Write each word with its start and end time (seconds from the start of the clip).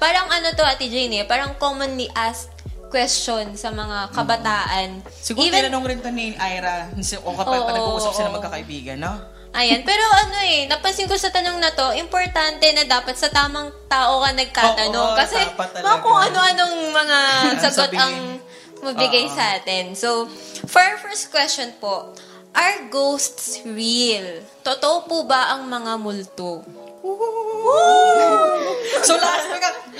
Parang 0.00 0.26
ano 0.32 0.48
to, 0.56 0.64
Ate 0.64 0.88
Jane, 0.88 1.20
eh, 1.20 1.24
parang 1.28 1.52
commonly 1.60 2.08
asked 2.16 2.56
question 2.90 3.54
sa 3.54 3.70
mga 3.70 4.10
kabataan. 4.10 5.04
Siguro 5.12 5.46
tinanong 5.46 5.86
rin 5.86 5.98
to 6.02 6.10
ni 6.10 6.34
Ira 6.34 6.90
o 7.22 7.28
kapag 7.38 7.60
Oo, 7.62 7.66
pa 7.68 7.72
nag-uusap 7.76 8.12
sila 8.16 8.28
oo. 8.32 8.36
magkakaibigan, 8.40 8.98
no? 8.98 9.14
Ayan, 9.50 9.82
pero 9.82 10.02
ano 10.02 10.38
eh, 10.46 10.70
napansin 10.70 11.10
ko 11.10 11.18
sa 11.18 11.30
tanong 11.30 11.58
na 11.58 11.74
to, 11.74 11.90
importante 11.98 12.70
na 12.70 12.86
dapat 12.86 13.18
sa 13.18 13.30
tamang 13.30 13.70
tao 13.90 14.22
ka 14.22 14.30
nagkatanong. 14.30 15.08
Oo, 15.10 15.18
kasi 15.18 15.38
dapat 15.38 15.68
talaga. 15.74 15.86
mga 15.86 15.98
kung 16.02 16.18
ano-anong 16.18 16.76
mga 16.94 17.18
sagot 17.66 17.92
ang 17.94 18.14
mabigay 18.80 19.26
sa 19.26 19.58
atin. 19.58 19.92
So, 19.98 20.30
for 20.66 20.80
our 20.80 20.98
first 21.02 21.34
question 21.34 21.74
po, 21.82 22.14
are 22.54 22.88
ghosts 22.90 23.62
real? 23.66 24.42
Totoo 24.62 25.06
po 25.06 25.26
ba 25.26 25.54
ang 25.54 25.66
mga 25.66 25.98
multo? 25.98 26.62
So 29.00 29.16
last 29.16 29.50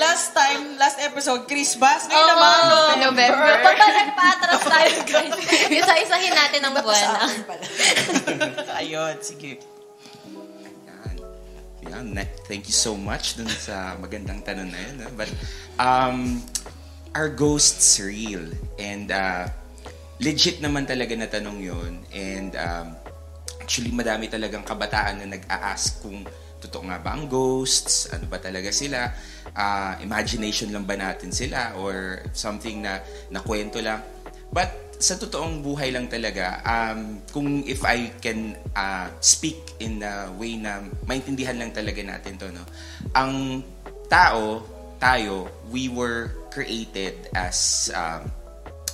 last 0.00 0.32
time, 0.32 0.80
last 0.80 0.98
episode, 1.00 1.45
Chris 1.45 1.76
Bass. 1.76 2.08
Ngayon 2.08 2.25
Oo, 2.25 2.30
naman, 2.32 2.57
November. 3.04 3.46
November. 3.46 3.50
Pabalik 3.62 4.08
pa, 4.16 4.25
atras 4.32 4.62
tayo, 4.64 4.96
guys. 5.12 5.35
Isa-isahin 5.68 6.35
natin 6.35 6.61
ang 6.64 6.75
buwan. 6.76 6.96
Sa 6.96 7.08
ah. 7.12 7.25
akin 7.29 7.43
pala. 7.44 7.62
Ayun, 8.80 9.14
sige. 9.21 9.52
Yan. 11.88 12.16
Thank 12.49 12.68
you 12.68 12.76
so 12.76 12.96
much 12.96 13.36
dun 13.36 13.49
sa 13.49 13.96
magandang 14.00 14.40
tanong 14.40 14.68
na 14.72 14.80
yun. 14.80 14.96
ah. 15.04 15.13
But, 15.16 15.30
um, 15.77 16.40
are 17.13 17.29
ghosts 17.29 18.00
real? 18.00 18.44
And, 18.80 19.13
uh, 19.13 19.52
legit 20.21 20.64
naman 20.64 20.88
talaga 20.88 21.13
na 21.16 21.29
tanong 21.29 21.58
yun. 21.61 21.93
And, 22.13 22.57
um, 22.57 22.96
actually, 23.61 23.93
madami 23.93 24.32
talagang 24.32 24.64
kabataan 24.64 25.24
na 25.24 25.36
nag-a-ask 25.38 26.02
kung 26.04 26.24
totoo 26.61 26.85
nga 26.87 27.00
ba 27.00 27.17
ang 27.17 27.27
ghosts? 27.27 28.13
Ano 28.13 28.29
ba 28.29 28.37
talaga 28.37 28.69
sila? 28.69 29.09
Ah, 29.57 29.96
imagination 30.05 30.69
lang 30.71 30.85
ba 30.85 30.95
natin 30.95 31.33
sila? 31.33 31.75
Or 31.81 32.20
something 32.36 32.84
na 32.84 33.00
nakwento 33.33 33.81
lang? 33.81 34.05
But 34.52 34.91
sa 35.00 35.17
totoong 35.17 35.64
buhay 35.64 35.97
lang 35.97 36.12
talaga, 36.12 36.61
um, 36.61 37.25
kung 37.33 37.64
if 37.64 37.80
I 37.89 38.12
can 38.20 38.52
uh, 38.77 39.08
speak 39.25 39.80
in 39.80 40.05
a 40.05 40.28
way 40.36 40.61
na 40.61 40.84
maintindihan 41.08 41.56
lang 41.56 41.72
talaga 41.72 42.05
natin 42.05 42.36
to, 42.36 42.52
no? 42.52 42.61
Ang 43.17 43.64
tao, 44.12 44.61
tayo, 45.00 45.48
we 45.72 45.89
were 45.89 46.36
created 46.52 47.33
as 47.33 47.89
um, 47.97 48.28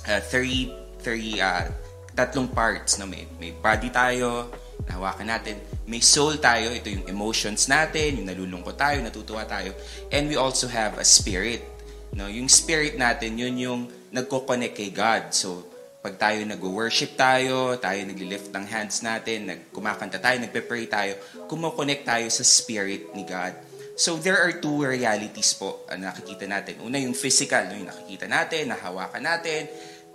uh, 0.07 0.23
three, 0.31 0.71
three, 1.03 1.43
uh, 1.43 1.67
tatlong 2.15 2.47
parts, 2.47 2.95
no? 2.95 3.05
May, 3.05 3.27
may 3.35 3.51
body 3.51 3.91
tayo, 3.91 4.47
nahawakan 4.85 5.27
natin. 5.33 5.55
May 5.89 6.03
soul 6.03 6.37
tayo, 6.37 6.69
ito 6.69 6.91
yung 6.91 7.09
emotions 7.09 7.65
natin, 7.65 8.21
yung 8.21 8.27
nalulungkot 8.29 8.77
tayo, 8.77 9.01
natutuwa 9.01 9.47
tayo. 9.49 9.73
And 10.13 10.29
we 10.29 10.37
also 10.37 10.69
have 10.69 11.01
a 11.01 11.05
spirit. 11.07 11.65
No, 12.13 12.29
yung 12.29 12.47
spirit 12.51 12.95
natin, 12.95 13.35
yun 13.39 13.55
yung 13.57 13.81
nagko-connect 14.13 14.75
kay 14.77 14.91
God. 14.93 15.33
So, 15.33 15.65
pag 16.07 16.15
tayo 16.15 16.39
nag-worship 16.47 17.19
tayo, 17.19 17.75
tayo 17.81 17.99
nagli-lift 18.07 18.53
ng 18.53 18.65
hands 18.69 19.03
natin, 19.03 19.49
nagkumakanta 19.49 20.21
tayo, 20.21 20.39
nagpe-pray 20.39 20.87
tayo, 20.87 21.19
kumokonect 21.51 22.07
tayo 22.07 22.27
sa 22.31 22.47
spirit 22.47 23.11
ni 23.11 23.27
God. 23.27 23.51
So, 23.97 24.13
there 24.15 24.37
are 24.37 24.53
two 24.61 24.85
realities 24.85 25.57
po 25.57 25.81
na 25.89 26.13
nakikita 26.13 26.45
natin. 26.45 26.85
Una, 26.85 27.01
yung 27.01 27.17
physical, 27.17 27.65
no, 27.65 27.81
yung 27.81 27.89
nakikita 27.89 28.29
natin, 28.29 28.69
nahawakan 28.69 29.25
natin, 29.25 29.65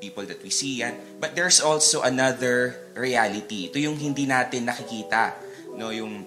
people 0.02 0.26
that 0.26 0.42
we 0.42 0.50
see 0.50 0.82
yan. 0.82 0.98
But 1.22 1.38
there's 1.38 1.62
also 1.62 2.02
another 2.02 2.74
reality. 2.98 3.70
Ito 3.70 3.78
yung 3.78 3.94
hindi 3.94 4.26
natin 4.26 4.66
nakikita. 4.66 5.38
No, 5.78 5.94
yung 5.94 6.26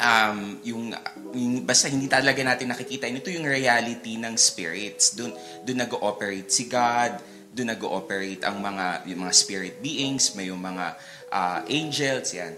um, 0.00 0.38
yung, 0.64 0.96
yung 1.36 1.52
basta 1.68 1.92
hindi 1.92 2.08
talaga 2.08 2.40
natin 2.40 2.72
nakikita. 2.72 3.04
Ito 3.04 3.28
yung 3.28 3.44
reality 3.44 4.16
ng 4.16 4.32
spirits. 4.40 5.12
Doon 5.12 5.36
doon 5.68 5.84
nag-ooperate 5.84 6.48
si 6.48 6.64
God, 6.64 7.20
doon 7.52 7.76
nag-ooperate 7.76 8.40
ang 8.48 8.64
mga 8.64 9.04
yung 9.12 9.28
mga 9.28 9.34
spirit 9.36 9.76
beings, 9.84 10.32
may 10.32 10.48
yung 10.48 10.64
mga 10.64 10.96
ah, 11.28 11.60
angels, 11.68 12.32
yan. 12.32 12.56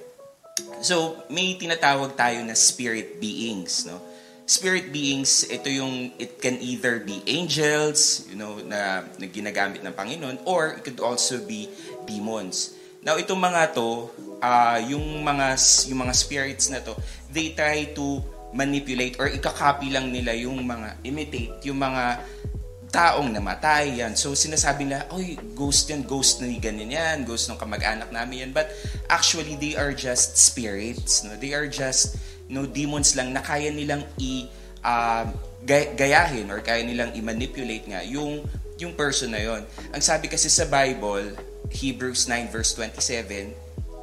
So, 0.84 1.24
may 1.32 1.56
tinatawag 1.56 2.12
tayo 2.12 2.44
na 2.44 2.52
spirit 2.52 3.16
beings, 3.16 3.88
no? 3.88 4.11
Spirit 4.52 4.92
beings, 4.92 5.48
ito 5.48 5.72
yung, 5.72 6.12
it 6.20 6.36
can 6.36 6.60
either 6.60 7.00
be 7.00 7.24
angels, 7.24 8.28
you 8.28 8.36
know, 8.36 8.60
na, 8.60 9.00
na 9.16 9.24
ginagamit 9.24 9.80
ng 9.80 9.96
Panginoon, 9.96 10.44
or 10.44 10.76
it 10.76 10.84
could 10.84 11.00
also 11.00 11.40
be 11.48 11.72
demons. 12.04 12.76
Now, 13.00 13.16
itong 13.16 13.40
mga 13.40 13.72
to, 13.72 14.12
ah, 14.44 14.76
yung 14.76 15.24
mga 15.24 15.56
yung 15.88 16.04
mga 16.04 16.14
spirits 16.14 16.68
na 16.68 16.84
to, 16.84 16.92
they 17.32 17.56
try 17.56 17.88
to 17.96 18.20
manipulate 18.52 19.16
or 19.16 19.32
ikakopy 19.32 19.88
lang 19.88 20.12
nila 20.12 20.36
yung 20.36 20.60
mga 20.60 21.00
imitate 21.08 21.56
yung 21.64 21.80
mga 21.80 22.20
taong 22.92 23.32
namatay 23.32 24.04
yan. 24.04 24.12
So 24.12 24.36
sinasabi 24.36 24.84
nila, 24.84 25.08
oy, 25.16 25.40
ghost 25.56 25.88
yan, 25.88 26.04
ghost 26.04 26.44
na 26.44 26.46
ni 26.52 26.60
ganyan 26.60 26.92
yan, 26.92 27.16
ghost 27.24 27.48
ng 27.48 27.56
kamag-anak 27.56 28.12
namin 28.12 28.46
yan. 28.46 28.52
But 28.52 28.68
actually, 29.08 29.56
they 29.56 29.80
are 29.80 29.96
just 29.96 30.36
spirits. 30.36 31.24
No? 31.24 31.32
They 31.40 31.56
are 31.56 31.64
just 31.64 32.20
no 32.52 32.68
demons 32.68 33.16
lang 33.16 33.32
na 33.32 33.40
kaya 33.40 33.72
nilang 33.72 34.04
i 34.20 34.44
gay- 35.64 35.94
gayahin 35.96 36.52
or 36.52 36.60
kaya 36.60 36.84
nilang 36.84 37.16
i-manipulate 37.16 37.88
nga 37.88 38.04
yung 38.04 38.44
yung 38.82 38.98
person 38.98 39.30
na 39.30 39.38
yon. 39.38 39.62
Ang 39.94 40.02
sabi 40.02 40.26
kasi 40.26 40.50
sa 40.50 40.66
Bible, 40.66 41.38
Hebrews 41.70 42.26
9 42.26 42.50
verse 42.50 42.74
27, 42.74 43.54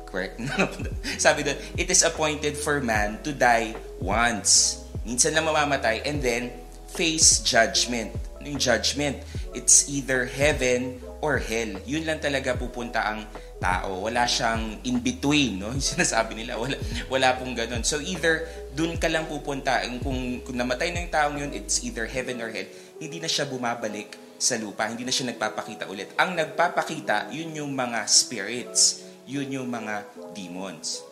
correct? 0.07 0.39
sabi 1.25 1.43
doon, 1.43 1.59
it 1.75 1.91
is 1.91 2.01
appointed 2.01 2.55
for 2.55 2.79
man 2.79 3.19
to 3.27 3.35
die 3.35 3.75
once. 3.99 4.79
Minsan 5.03 5.35
lang 5.35 5.45
mamamatay 5.45 5.99
and 6.07 6.23
then 6.23 6.55
face 6.95 7.43
judgment. 7.43 8.15
Ano 8.39 8.55
yung 8.55 8.61
judgment? 8.61 9.19
It's 9.51 9.91
either 9.91 10.25
heaven 10.25 11.03
or 11.19 11.43
hell. 11.43 11.75
Yun 11.83 12.07
lang 12.07 12.23
talaga 12.23 12.55
pupunta 12.55 13.03
ang 13.03 13.27
tao. 13.59 14.07
Wala 14.07 14.23
siyang 14.25 14.79
in-between, 14.87 15.59
no? 15.59 15.69
Yung 15.75 15.83
sinasabi 15.83 16.33
nila, 16.33 16.55
wala, 16.55 16.79
wala 17.11 17.35
pong 17.35 17.53
ganun. 17.53 17.83
So 17.83 17.99
either 17.99 18.47
dun 18.73 18.95
ka 18.95 19.11
lang 19.11 19.27
pupunta. 19.27 19.83
Kung, 19.99 20.41
kung 20.41 20.57
namatay 20.57 20.95
na 20.95 21.03
yung 21.03 21.13
taong 21.13 21.37
yun, 21.37 21.51
it's 21.51 21.83
either 21.83 22.07
heaven 22.07 22.39
or 22.39 22.49
hell. 22.49 22.65
Hindi 22.97 23.19
na 23.19 23.27
siya 23.27 23.45
bumabalik 23.45 24.15
sa 24.39 24.55
lupa. 24.55 24.87
Hindi 24.87 25.03
na 25.03 25.11
siya 25.11 25.35
nagpapakita 25.35 25.91
ulit. 25.91 26.15
Ang 26.15 26.39
nagpapakita, 26.39 27.29
yun 27.35 27.51
yung 27.51 27.75
mga 27.75 28.07
spirits. 28.07 29.03
Yun 29.27 29.51
yung 29.51 29.67
mga 29.67 30.07
demons. 30.31 31.03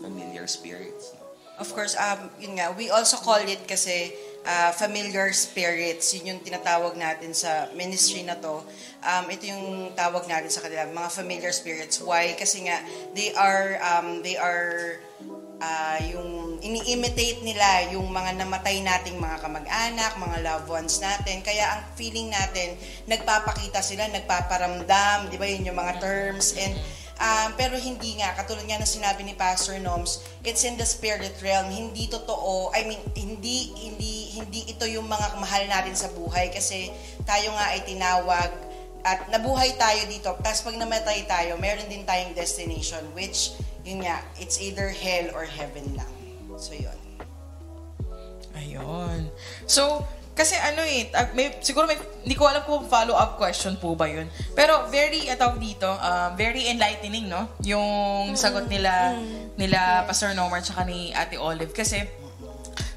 Familiar 0.00 0.48
spirits. 0.48 1.12
Of 1.54 1.70
course, 1.70 1.94
um, 1.94 2.32
yun 2.42 2.58
nga, 2.58 2.74
we 2.74 2.90
also 2.90 3.14
call 3.20 3.38
it 3.38 3.62
kasi 3.68 4.10
uh, 4.44 4.70
familiar 4.76 5.32
spirits. 5.32 6.12
Yun 6.14 6.36
yung 6.36 6.40
tinatawag 6.44 6.94
natin 6.94 7.32
sa 7.32 7.68
ministry 7.72 8.22
na 8.22 8.36
to. 8.38 8.60
Um, 9.04 9.24
ito 9.32 9.48
yung 9.48 9.92
tawag 9.96 10.28
natin 10.28 10.52
sa 10.52 10.64
kanila, 10.64 10.88
mga 10.88 11.10
familiar 11.10 11.52
spirits. 11.52 12.00
Why? 12.00 12.36
Kasi 12.36 12.68
nga, 12.68 12.80
they 13.16 13.32
are, 13.34 13.80
um, 13.80 14.20
they 14.20 14.36
are, 14.36 15.00
uh, 15.60 15.98
yung 16.12 16.60
ini-imitate 16.64 17.44
nila 17.44 17.92
yung 17.92 18.08
mga 18.08 18.40
namatay 18.40 18.80
nating 18.80 19.20
mga 19.20 19.36
kamag-anak, 19.44 20.16
mga 20.16 20.38
loved 20.40 20.68
ones 20.72 20.96
natin. 21.00 21.44
Kaya 21.44 21.76
ang 21.76 21.82
feeling 21.92 22.32
natin, 22.32 22.80
nagpapakita 23.04 23.84
sila, 23.84 24.08
nagpaparamdam, 24.08 25.28
di 25.28 25.36
ba 25.36 25.44
yun 25.44 25.68
yung 25.68 25.76
mga 25.76 26.00
terms. 26.00 26.56
And 26.56 26.72
Um, 27.14 27.54
pero 27.54 27.78
hindi 27.78 28.18
nga, 28.18 28.34
katulad 28.34 28.66
nga 28.66 28.82
ng 28.82 28.90
sinabi 28.90 29.22
ni 29.22 29.38
Pastor 29.38 29.78
Noms, 29.78 30.18
it's 30.42 30.66
in 30.66 30.74
the 30.74 30.82
spirit 30.82 31.38
realm. 31.38 31.70
Hindi 31.70 32.10
totoo, 32.10 32.74
I 32.74 32.82
mean, 32.90 32.98
hindi, 33.14 33.70
hindi, 33.78 34.34
hindi 34.34 34.66
ito 34.66 34.82
yung 34.90 35.06
mga 35.06 35.38
mahal 35.38 35.62
natin 35.70 35.94
sa 35.94 36.10
buhay 36.10 36.50
kasi 36.50 36.90
tayo 37.22 37.54
nga 37.54 37.70
ay 37.70 37.86
tinawag 37.86 38.50
at 39.06 39.30
nabuhay 39.30 39.78
tayo 39.78 40.02
dito. 40.10 40.34
Tapos 40.42 40.66
pag 40.66 40.74
namatay 40.74 41.22
tayo, 41.30 41.54
meron 41.60 41.86
din 41.86 42.02
tayong 42.02 42.34
destination 42.34 43.06
which, 43.14 43.54
yun 43.86 44.02
nga, 44.02 44.18
it's 44.42 44.58
either 44.58 44.90
hell 44.90 45.30
or 45.38 45.46
heaven 45.46 45.86
lang. 45.94 46.10
So, 46.58 46.74
yun. 46.74 46.98
Ayun. 48.58 49.30
So, 49.66 50.02
kasi 50.34 50.58
ano 50.58 50.82
eh, 50.82 51.14
may, 51.38 51.62
siguro 51.62 51.86
may, 51.86 51.94
hindi 52.26 52.34
ko 52.34 52.50
alam 52.50 52.66
kung 52.66 52.90
follow-up 52.90 53.38
question 53.38 53.78
po 53.78 53.94
ba 53.94 54.10
yun. 54.10 54.26
Pero 54.58 54.90
very, 54.90 55.30
tawag 55.38 55.62
dito, 55.62 55.86
um, 55.86 56.30
very 56.34 56.66
enlightening, 56.74 57.30
no? 57.30 57.54
Yung 57.62 58.34
sagot 58.34 58.66
nila, 58.66 59.14
nila 59.54 60.02
Pastor 60.10 60.34
Nomar 60.34 60.58
tsaka 60.58 60.82
ni 60.82 61.14
Ate 61.14 61.38
Olive. 61.38 61.70
Kasi, 61.70 62.02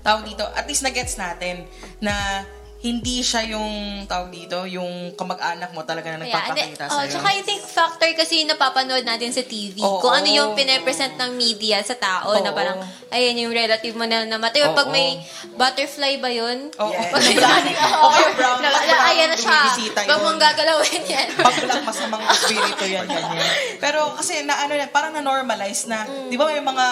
tawag 0.02 0.26
dito, 0.26 0.42
at 0.50 0.66
least 0.66 0.82
na-gets 0.82 1.22
natin 1.22 1.70
na 2.02 2.42
hindi 2.78 3.26
siya 3.26 3.42
yung, 3.50 4.06
tawag 4.06 4.30
dito, 4.30 4.62
yung 4.64 5.18
kamag-anak 5.18 5.74
mo 5.74 5.82
talaga 5.82 6.14
na 6.14 6.22
nagpapakita 6.22 6.78
Yeah, 6.78 6.94
oh, 6.94 7.02
sa'yo. 7.02 7.10
tsaka 7.10 7.28
I 7.28 7.42
think 7.42 7.62
factor 7.66 8.06
kasi 8.14 8.46
yung 8.46 8.54
napapanood 8.54 9.02
natin 9.02 9.34
sa 9.34 9.42
TV. 9.42 9.82
Oo. 9.82 9.98
kung 9.98 10.14
ano 10.14 10.30
yung 10.30 10.54
pinapresent 10.54 11.18
ng 11.18 11.34
media 11.34 11.82
sa 11.82 11.98
tao 11.98 12.38
na 12.38 12.54
Oo. 12.54 12.56
parang, 12.56 12.78
ayan 13.10 13.42
yung 13.42 13.50
relative 13.50 13.98
mo 13.98 14.06
na 14.06 14.24
namatay. 14.24 14.62
Or 14.62 14.78
pag 14.78 14.88
Oo. 14.88 14.94
may 14.94 15.18
butterfly 15.58 16.22
ba 16.22 16.30
yun? 16.30 16.70
Oo. 16.78 16.94
Yes. 16.94 17.10
Pag 17.10 17.24
brown, 18.38 18.62
na, 18.62 18.70
pag 18.70 18.86
na, 18.86 18.94
brown, 18.94 19.10
ayan 19.10 19.30
na 19.34 19.38
siya. 19.38 19.60
yun. 20.06 20.22
mong 20.22 20.40
gagalawin 20.40 21.02
yan. 21.04 21.28
pag 21.34 21.58
lang 21.66 21.82
masamang 21.82 22.24
espiritu 22.30 22.86
yan, 22.86 23.06
ganyan. 23.10 23.48
Pero 23.82 24.14
kasi 24.14 24.46
na 24.46 24.54
ano 24.54 24.78
na, 24.78 24.86
parang 24.86 25.18
na-normalize 25.18 25.90
na, 25.90 26.06
di 26.30 26.38
ba 26.38 26.46
may 26.46 26.62
mga 26.62 26.86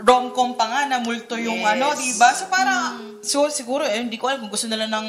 rom-com 0.00 0.54
pa 0.54 0.64
nga 0.64 0.80
na 0.86 0.96
multo 0.96 1.36
yung 1.36 1.60
Yes. 1.60 1.70
ano, 1.76 1.86
di 1.92 2.10
ba? 2.16 2.28
So 2.32 2.48
parang 2.48 3.13
so, 3.24 3.48
siguro, 3.48 3.82
eh, 3.88 3.98
hindi 3.98 4.20
ko 4.20 4.28
alam 4.28 4.44
kung 4.44 4.52
gusto 4.52 4.68
nila 4.68 4.86
ng 4.86 5.08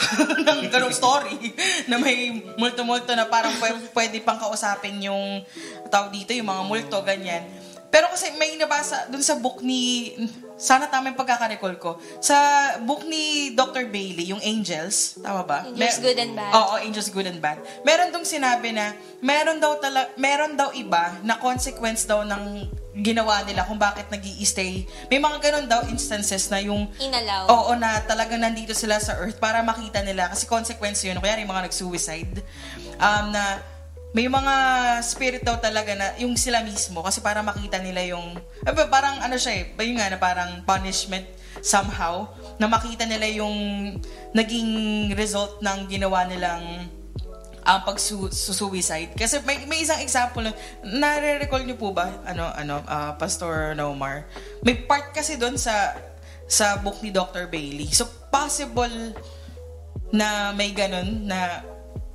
ng 0.46 0.60
ganong 0.72 0.96
story 0.96 1.36
na 1.84 2.00
may 2.00 2.40
multo-multo 2.56 3.12
na 3.12 3.28
parang 3.28 3.52
pwede, 3.60 3.78
pwede 3.92 4.16
pang 4.24 4.40
kausapin 4.40 4.96
yung 5.04 5.44
tao 5.92 6.08
dito, 6.08 6.32
yung 6.32 6.48
mga 6.48 6.64
multo, 6.64 6.96
ganyan. 7.04 7.44
Pero 7.90 8.08
kasi 8.08 8.32
may 8.38 8.54
nabasa 8.56 9.10
dun 9.10 9.20
sa 9.20 9.36
book 9.36 9.60
ni, 9.60 10.14
sana 10.60 10.92
tama 10.92 11.08
yung 11.08 11.16
pagkakarecall 11.16 11.74
ko, 11.80 11.96
sa 12.20 12.36
book 12.84 13.08
ni 13.08 13.56
Dr. 13.56 13.88
Bailey, 13.88 14.28
yung 14.28 14.42
Angels, 14.44 15.16
tama 15.24 15.42
ba? 15.48 15.58
Angels 15.64 15.98
Good 16.04 16.20
and 16.20 16.36
Bad. 16.36 16.52
Oo, 16.52 16.74
Angels 16.84 17.08
Good 17.08 17.28
and 17.32 17.40
Bad. 17.40 17.58
Meron 17.80 18.12
dong 18.12 18.28
sinabi 18.28 18.76
na, 18.76 18.92
meron 19.24 19.56
daw, 19.56 19.80
tala, 19.80 20.12
meron 20.20 20.60
daw 20.60 20.68
iba 20.76 21.16
na 21.24 21.40
consequence 21.40 22.04
daw 22.04 22.20
ng 22.28 22.68
ginawa 23.00 23.46
nila 23.46 23.62
kung 23.64 23.78
bakit 23.78 24.10
nag 24.10 24.20
stay 24.42 24.82
May 25.06 25.22
mga 25.22 25.38
ganun 25.38 25.66
daw 25.70 25.86
instances 25.86 26.50
na 26.50 26.58
yung 26.58 26.90
Inalaw. 26.98 27.46
Oo, 27.46 27.72
na 27.78 28.02
talagang 28.02 28.42
nandito 28.42 28.74
sila 28.74 28.98
sa 28.98 29.14
earth 29.22 29.38
para 29.38 29.62
makita 29.62 30.02
nila. 30.02 30.28
Kasi 30.28 30.44
consequence 30.50 31.06
yun. 31.06 31.16
Kaya 31.22 31.38
yung 31.38 31.50
mga 31.50 31.70
nag-suicide. 31.70 32.42
Um, 32.98 33.30
na 33.30 33.62
may 34.10 34.26
mga 34.26 34.54
spirit 35.06 35.42
daw 35.46 35.62
talaga 35.62 35.94
na 35.94 36.18
yung 36.18 36.34
sila 36.34 36.66
mismo 36.66 36.98
kasi 36.98 37.22
para 37.22 37.46
makita 37.46 37.78
nila 37.78 38.02
yung 38.10 38.34
eh, 38.66 38.74
parang 38.90 39.22
ano 39.22 39.38
siya 39.38 39.62
eh, 39.62 39.64
yun 39.86 40.02
nga 40.02 40.10
na 40.10 40.18
parang 40.18 40.66
punishment 40.66 41.26
somehow 41.62 42.26
na 42.58 42.66
makita 42.66 43.06
nila 43.06 43.30
yung 43.30 43.54
naging 44.34 44.70
result 45.14 45.62
ng 45.62 45.86
ginawa 45.86 46.26
nilang 46.26 46.90
ang 47.60 47.84
pag-suicide. 47.84 49.12
Kasi 49.14 49.44
may, 49.44 49.62
may 49.68 49.84
isang 49.84 50.00
example, 50.00 50.42
nare-recall 50.80 51.62
niyo 51.62 51.76
po 51.76 51.92
ba, 51.92 52.24
ano, 52.24 52.48
ano, 52.56 52.80
uh, 52.88 53.12
Pastor 53.20 53.76
Nomar? 53.76 54.26
May 54.64 54.80
part 54.88 55.12
kasi 55.12 55.36
doon 55.36 55.60
sa 55.60 55.92
sa 56.50 56.80
book 56.82 56.98
ni 57.04 57.14
Dr. 57.14 57.46
Bailey. 57.46 57.86
So, 57.94 58.08
possible 58.32 59.14
na 60.10 60.50
may 60.50 60.74
ganun 60.74 61.30
na 61.30 61.62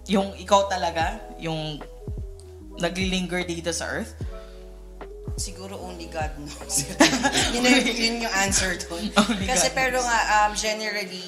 yung 0.05 0.37
ikaw 0.37 0.69
talaga, 0.69 1.17
yung 1.41 1.81
naglilinger 2.77 3.47
dito 3.47 3.73
sa 3.73 3.89
earth? 3.89 4.13
Siguro 5.35 5.75
only 5.81 6.07
God 6.07 6.31
knows. 6.39 6.87
yun, 7.55 7.63
yun 7.83 8.23
yung 8.23 8.35
answer. 8.39 8.79
Only 9.19 9.43
Kasi 9.43 9.67
God 9.67 9.75
pero 9.75 9.97
nga, 9.99 10.47
um, 10.47 10.55
generally, 10.55 11.27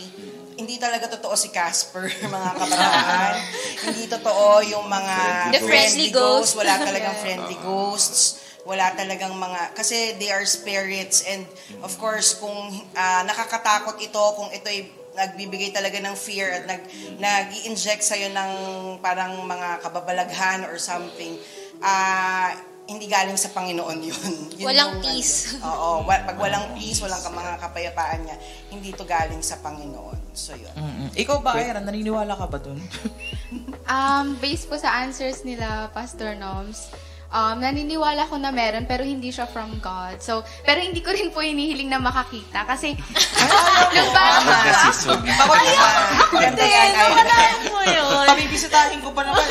hindi 0.56 0.79
talaga 0.79 1.12
totoo 1.12 1.35
si 1.35 1.51
Casper, 1.51 2.07
mga 2.24 2.50
kabataan. 2.56 3.35
hindi 3.83 4.03
totoo 4.07 4.63
yung 4.63 4.88
mga 4.88 5.15
The 5.59 5.62
friendly 5.62 6.09
ghost. 6.15 6.56
Wala 6.56 6.79
talagang 6.79 7.15
friendly 7.19 7.57
ghosts. 7.59 8.47
Wala 8.63 8.91
talagang 8.95 9.31
mga, 9.35 9.75
kasi 9.75 10.15
they 10.19 10.27
are 10.31 10.44
spirits 10.44 11.24
and 11.24 11.47
of 11.83 11.91
course, 12.00 12.35
kung 12.35 12.51
uh, 12.95 13.21
nakakatakot 13.24 13.95
ito, 14.00 14.24
kung 14.35 14.51
ito 14.51 14.68
ay 14.68 14.88
nagbibigay 15.18 15.74
talaga 15.74 15.98
ng 15.98 16.14
fear 16.14 16.62
at 16.62 16.64
nag 16.69 16.81
nag-i-inject 17.18 18.06
sa 18.06 18.16
ng 18.16 18.54
parang 19.02 19.42
mga 19.44 19.81
kababalaghan 19.81 20.69
or 20.69 20.78
something. 20.78 21.36
Ah, 21.81 22.54
uh, 22.54 22.78
hindi 22.88 23.06
galing 23.12 23.36
sa 23.36 23.52
Panginoon 23.52 24.00
yun. 24.00 24.31
yun 24.64 24.66
walang 24.72 24.98
yung, 24.98 25.04
peace. 25.04 25.60
Ano, 25.60 25.68
oo, 25.68 26.08
pag 26.08 26.38
walang 26.40 26.72
peace, 26.74 27.04
walang 27.04 27.19
ka, 27.19 27.30
mga 27.30 27.54
kapayapaan 27.60 28.19
niya, 28.24 28.38
hindi 28.72 28.96
to 28.96 29.04
galing 29.04 29.44
sa 29.44 29.60
Panginoon. 29.60 30.31
So, 30.31 30.56
yun. 30.56 30.72
Mm-mm. 30.72 31.12
Ikaw 31.12 31.38
ba, 31.44 31.60
Ira, 31.60 31.84
naniniwala 31.84 32.34
ka 32.40 32.48
ba 32.48 32.58
dun? 32.63 32.80
um, 33.92 34.40
based 34.40 34.72
po 34.72 34.80
sa 34.80 35.04
answers 35.04 35.44
nila, 35.44 35.92
Pastor 35.92 36.31
Noms, 36.40 36.88
um, 37.31 37.56
naniniwala 37.59 38.27
ko 38.27 38.39
na 38.39 38.51
meron 38.51 38.88
pero 38.88 39.03
hindi 39.03 39.31
siya 39.31 39.47
from 39.47 39.79
God. 39.83 40.19
So, 40.24 40.44
pero 40.63 40.79
hindi 40.79 41.03
ko 41.03 41.12
rin 41.12 41.31
po 41.31 41.44
hinihiling 41.44 41.91
na 41.91 42.00
makakita 42.00 42.63
kasi 42.63 42.95
nung 43.95 44.12
parang 44.15 44.44
Kasi 44.47 45.07
so, 45.07 45.12
Maganda 46.33 46.63
yan, 46.63 46.91
ay. 46.95 47.12
mo 47.71 47.81
yun. 47.83 48.25
Pabibisitahin 48.27 49.00
ko 49.03 49.12
pa 49.12 49.21
naman. 49.27 49.44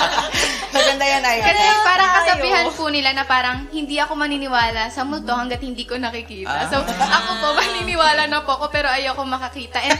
Maganda 0.76 1.04
yan, 1.04 1.22
ay. 1.24 1.38
kasi 1.44 1.64
parang 1.84 2.10
kasabihan 2.22 2.66
po 2.72 2.84
nila 2.92 3.10
na 3.16 3.24
parang 3.24 3.56
hindi 3.72 3.96
ako 4.00 4.12
maniniwala 4.16 4.92
sa 4.92 5.04
multo 5.04 5.32
hanggat 5.32 5.64
hindi 5.64 5.84
ko 5.88 5.96
nakikita. 5.96 6.68
So, 6.68 6.80
ako 6.84 7.30
po 7.40 7.48
maniniwala 7.56 8.28
na 8.28 8.44
po 8.44 8.56
ako 8.60 8.68
pero 8.72 8.88
ayoko 8.92 9.24
makakita. 9.24 9.80
And 9.80 9.96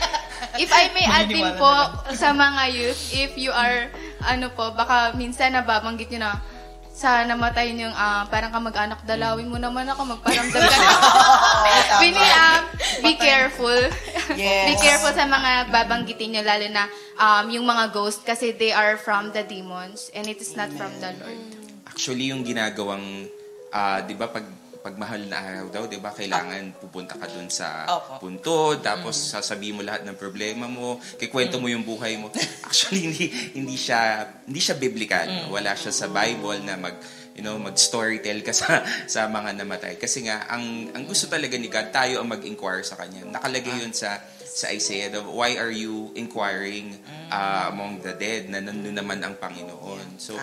if 0.60 0.70
I 0.72 0.92
may 0.92 1.06
add 1.08 1.28
din 1.28 1.48
po 1.56 1.70
sa 2.12 2.32
mga 2.32 2.62
youth, 2.72 3.00
if 3.16 3.36
you 3.36 3.52
are 3.52 3.88
ano 4.24 4.50
po, 4.52 4.74
baka 4.74 5.14
minsan 5.14 5.54
nababanggit 5.54 6.10
nyo 6.12 6.20
na 6.26 6.32
sa 6.98 7.22
namatay 7.22 7.78
yung 7.78 7.94
uh, 7.94 8.26
parang 8.26 8.50
kamag-anak, 8.50 9.06
dalawin 9.06 9.46
mo 9.46 9.54
naman 9.54 9.86
ako, 9.86 10.18
magparamdam 10.18 10.62
ka 10.66 10.78
na. 10.82 10.90
Bini, 12.02 12.18
um, 12.18 12.62
be 13.06 13.14
careful. 13.14 13.78
Yes. 14.34 14.66
be 14.66 14.74
careful 14.82 15.14
sa 15.14 15.22
mga 15.22 15.70
babanggitin 15.70 16.34
nyo, 16.34 16.42
lalo 16.42 16.66
na 16.66 16.90
um, 17.14 17.46
yung 17.54 17.62
mga 17.62 17.94
ghost 17.94 18.26
kasi 18.26 18.50
they 18.50 18.74
are 18.74 18.98
from 18.98 19.30
the 19.30 19.46
demons 19.46 20.10
and 20.10 20.26
it 20.26 20.42
is 20.42 20.58
not 20.58 20.74
from 20.74 20.90
the 20.98 21.14
Lord. 21.22 21.38
Actually, 21.86 22.34
yung 22.34 22.42
ginagawang, 22.42 23.30
ah, 23.70 24.02
di 24.02 24.18
ba, 24.18 24.26
pag 24.26 24.42
pagmahal 24.80 25.26
na 25.26 25.36
araw 25.38 25.66
daw, 25.70 25.82
di 25.90 25.98
ba, 25.98 26.14
kailangan 26.14 26.78
pupunta 26.78 27.18
ka 27.18 27.26
dun 27.28 27.50
sa 27.50 27.84
Opo. 27.86 28.26
puntod, 28.26 28.80
tapos 28.80 29.14
sasabihin 29.14 29.78
mo 29.78 29.82
lahat 29.84 30.06
ng 30.06 30.16
problema 30.16 30.70
mo, 30.70 30.98
kikwento 31.18 31.58
mo 31.58 31.66
yung 31.66 31.82
buhay 31.82 32.16
mo. 32.16 32.30
Actually, 32.68 33.10
hindi, 33.10 33.26
hindi 33.58 33.76
siya, 33.76 34.26
hindi 34.46 34.60
siya 34.62 34.76
biblical. 34.78 35.50
Wala 35.50 35.74
siya 35.74 35.90
sa 35.90 36.06
Bible 36.08 36.62
na 36.62 36.78
mag, 36.78 36.96
you 37.38 37.42
know, 37.42 37.58
mag-storytell 37.58 38.42
ka 38.42 38.54
sa, 38.60 38.82
sa 39.06 39.26
mga 39.26 39.58
namatay. 39.58 39.94
Kasi 39.98 40.26
nga, 40.26 40.46
ang, 40.50 40.90
ang 40.94 41.04
gusto 41.06 41.30
talaga 41.30 41.54
ni 41.54 41.70
God, 41.70 41.94
tayo 41.94 42.22
ang 42.22 42.28
mag-inquire 42.30 42.82
sa 42.82 42.98
Kanya. 42.98 43.26
Nakalagay 43.28 43.84
yun 43.84 43.94
sa 43.94 44.18
sa 44.58 44.74
Isaiah, 44.74 45.12
why 45.22 45.54
are 45.54 45.70
you 45.70 46.10
inquiring 46.18 46.98
uh, 47.30 47.70
among 47.70 48.02
the 48.02 48.10
dead 48.18 48.50
na 48.50 48.58
nandun 48.58 48.96
naman 48.96 49.22
ang 49.22 49.38
Panginoon? 49.38 50.18
So, 50.18 50.34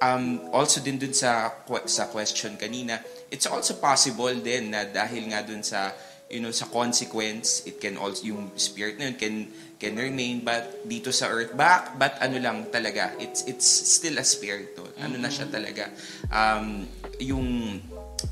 um, 0.00 0.48
also 0.56 0.80
din 0.80 0.96
dun 0.96 1.12
sa, 1.12 1.52
sa 1.84 2.08
question 2.08 2.56
kanina, 2.56 2.96
it's 3.28 3.46
also 3.46 3.76
possible 3.76 4.32
din 4.32 4.72
na 4.72 4.84
dahil 4.88 5.28
nga 5.32 5.44
dun 5.44 5.60
sa 5.64 5.92
you 6.28 6.44
know 6.44 6.52
sa 6.52 6.68
consequence 6.68 7.64
it 7.64 7.80
can 7.80 7.96
also 7.96 8.28
yung 8.28 8.52
spirit 8.60 9.00
na 9.00 9.08
yun 9.08 9.16
can 9.16 9.34
can 9.80 9.94
remain 9.96 10.44
but 10.44 10.84
dito 10.84 11.08
sa 11.08 11.32
earth 11.32 11.56
back 11.56 11.96
but 11.96 12.18
ano 12.20 12.36
lang 12.36 12.68
talaga 12.68 13.16
it's 13.16 13.48
it's 13.48 13.64
still 13.64 14.18
a 14.20 14.26
spirit 14.26 14.76
to 14.76 14.84
ano 15.00 15.16
na 15.16 15.30
siya 15.32 15.48
talaga. 15.48 15.88
Um 16.28 16.84
yung 17.22 17.80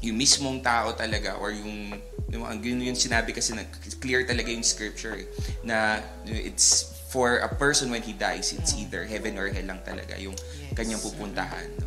yung 0.02 0.16
mismong 0.19 0.60
tao 0.60 0.93
talaga 0.93 1.38
or 1.38 1.54
yung 1.54 1.94
yung, 2.26 2.43
yung, 2.58 2.81
yung 2.93 2.98
sinabi 2.98 3.31
kasi 3.31 3.54
na 3.54 3.62
clear 4.02 4.26
talaga 4.26 4.50
yung 4.50 4.66
scripture 4.66 5.14
eh, 5.14 5.26
na 5.62 6.02
it's 6.26 6.90
for 7.06 7.38
a 7.38 7.50
person 7.54 7.87
when 7.88 8.03
he 8.03 8.10
dies 8.10 8.50
it's 8.50 8.74
either 8.74 9.06
heaven 9.06 9.38
or 9.38 9.46
hell 9.46 9.62
lang 9.62 9.79
talaga 9.86 10.19
yung 10.19 10.34
kanyang 10.74 10.98
pupuntahan 10.98 11.70
no? 11.79 11.85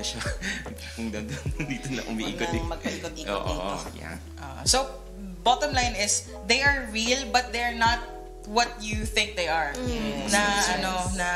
Na 0.00 0.04
siya 0.04 0.20
kung 0.96 1.12
dito 1.68 1.88
na 1.92 2.02
umiikot 2.08 2.48
Huwag 2.48 2.56
nang 2.56 2.72
magpaikot-ikot 2.72 3.36
Oo, 3.36 3.52
dito. 3.52 4.00
yeah. 4.00 4.16
Uh, 4.40 4.64
so, 4.64 4.88
bottom 5.44 5.76
line 5.76 5.92
is, 6.00 6.32
they 6.48 6.64
are 6.64 6.88
real, 6.88 7.20
but 7.28 7.52
they're 7.52 7.76
not 7.76 8.00
what 8.48 8.72
you 8.80 9.04
think 9.04 9.36
they 9.36 9.46
are. 9.46 9.76
na, 10.32 10.40
ano, 10.80 10.92
na 11.14 11.28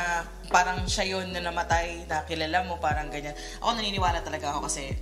parang 0.49 0.83
siya 0.89 1.05
yun 1.15 1.29
na 1.29 1.45
namatay, 1.45 2.03
na 2.09 2.25
kilala 2.25 2.65
mo, 2.65 2.81
parang 2.81 3.07
ganyan. 3.13 3.37
Ako 3.61 3.77
naniniwala 3.77 4.25
talaga 4.25 4.49
ako 4.51 4.65
kasi, 4.65 4.97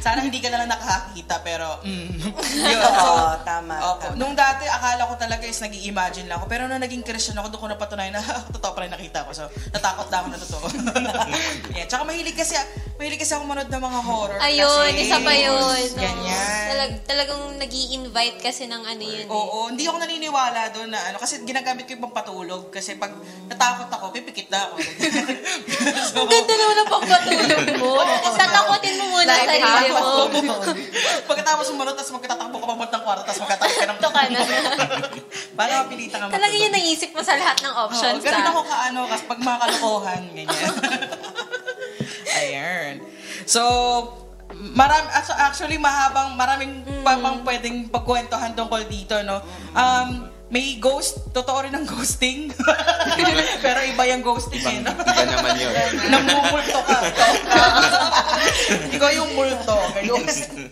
sana 0.00 0.18
hindi 0.20 0.38
ka 0.38 0.48
na 0.48 0.58
lang 0.60 0.70
nakakakita, 0.70 1.36
pero, 1.40 1.66
mm. 1.80 2.10
yun. 2.72 2.80
So, 2.80 3.04
Oo, 3.04 3.34
tama, 3.42 3.74
Opo. 3.84 4.10
tama. 4.10 4.16
Nung 4.16 4.32
dati, 4.32 4.64
akala 4.64 5.04
ko 5.04 5.14
talaga 5.14 5.44
is 5.44 5.58
nag 5.58 5.74
imagine 5.76 6.26
lang 6.26 6.38
ako. 6.38 6.46
Pero 6.46 6.64
nung 6.64 6.78
naging 6.78 7.02
Christian 7.02 7.36
ako, 7.36 7.48
doon 7.48 7.60
ko 7.60 7.68
napatunayan 7.70 8.12
na, 8.12 8.22
totoo 8.54 8.72
pala 8.72 8.88
yung 8.88 8.96
nakita 8.96 9.22
ko. 9.22 9.30
So, 9.30 9.44
natakot 9.70 10.08
na 10.08 10.16
ako 10.16 10.26
na 10.26 10.38
totoo. 10.38 10.66
yeah. 11.76 11.86
Tsaka 11.86 12.02
mahilig 12.02 12.34
kasi, 12.34 12.56
mahilig 12.96 13.18
kasi 13.18 13.32
ako 13.32 13.44
manood 13.44 13.68
ng 13.68 13.82
mga 13.82 14.00
horror. 14.02 14.38
Ayun, 14.40 14.90
kasi, 14.90 15.04
isa 15.04 15.18
pa 15.18 15.32
yun. 15.32 15.54
no? 15.54 15.74
Ganyan. 15.94 16.64
Talag, 16.66 16.92
talagang 17.04 17.42
nag 17.54 17.72
invite 17.74 18.38
kasi 18.40 18.64
ng 18.64 18.82
ano 18.82 19.02
yun. 19.02 19.26
eh. 19.26 19.30
Oo, 19.30 19.68
hindi 19.68 19.84
ako 19.84 19.96
naniniwala 19.98 20.60
doon 20.70 20.88
na 20.88 21.00
ano, 21.04 21.16
kasi 21.16 21.42
ginagamit 21.42 21.84
ko 21.84 21.94
yung 21.94 22.04
pampatulog. 22.04 22.70
Kasi 22.70 22.96
pag 22.96 23.12
natakot 23.46 23.88
ako, 23.88 24.10
pipikit 24.10 24.48
na 24.48 24.64
ako. 24.64 24.74
so, 26.04 26.16
Ang 26.16 26.28
ganda 26.28 26.54
naman 26.54 26.76
ang 26.76 26.90
pagkatulog 26.90 27.60
mo. 27.76 27.90
Tatakotin 28.34 28.94
mo 28.96 29.04
muna 29.10 29.23
Life 29.34 29.58
sarili 29.58 29.90
mo. 30.46 30.54
Pagkatapos 31.26 31.64
sumunod, 31.66 31.94
tapos 31.98 32.12
magkatatakbo 32.14 32.56
ka 32.62 32.66
pabuntang 32.70 33.02
kwarto, 33.02 33.22
tapos 33.26 33.40
magkatatakbo 33.42 33.74
ka 33.74 33.86
ng 33.86 33.98
Ito 33.98 34.10
ka 34.10 34.20
na. 34.30 34.38
Para 35.58 35.70
mapilitan 35.84 36.18
ka 36.26 36.34
Talaga 36.34 36.54
yun 36.54 36.72
naisip 36.74 37.10
mo 37.10 37.20
sa 37.22 37.34
lahat 37.34 37.58
ng 37.62 37.74
Oo, 37.74 37.84
options. 37.90 38.20
ganun 38.22 38.46
ah. 38.46 38.52
ako 38.54 38.60
kaano, 38.66 39.00
kasi 39.10 39.22
pag 39.26 39.40
mga 39.42 39.58
kalokohan, 39.60 40.22
ganyan. 40.34 40.72
Ayan. 42.42 42.94
So, 43.46 43.62
marami, 44.74 45.06
actually, 45.38 45.78
mahabang, 45.78 46.34
maraming 46.34 46.82
pa 47.02 47.18
pang 47.18 47.42
pwedeng 47.46 47.90
pagkwentuhan 47.90 48.54
tungkol 48.54 48.82
dito, 48.86 49.14
no? 49.22 49.42
Um, 49.74 50.33
may 50.52 50.76
ghost, 50.76 51.32
totoo 51.32 51.64
rin 51.64 51.72
ang 51.72 51.88
ghosting. 51.88 52.52
Pero 53.64 53.78
iba 53.80 54.02
yung 54.12 54.20
ghosting 54.20 54.60
eh, 54.60 54.78
no? 54.84 54.92
Iba 54.92 55.22
naman 55.24 55.52
yun. 55.56 55.72
Namumulto 56.12 56.80
ka. 56.84 56.98
Ikaw 58.96 59.10
yung 59.16 59.30
multo. 59.32 59.76
Ganyan. 59.96 60.68